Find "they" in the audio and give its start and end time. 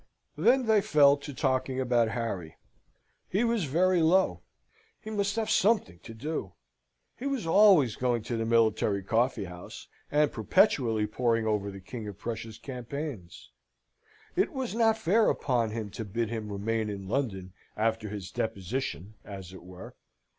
0.65-0.81